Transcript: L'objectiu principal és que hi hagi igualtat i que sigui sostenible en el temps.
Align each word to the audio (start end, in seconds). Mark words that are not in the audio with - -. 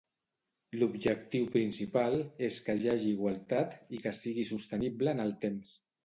L'objectiu 0.75 1.43
principal 1.55 2.15
és 2.47 2.57
que 2.69 2.75
hi 2.83 2.89
hagi 2.93 3.05
igualtat 3.17 3.75
i 3.97 4.01
que 4.07 4.15
sigui 4.21 4.47
sostenible 4.53 5.13
en 5.17 5.21
el 5.27 5.35
temps. 5.45 5.75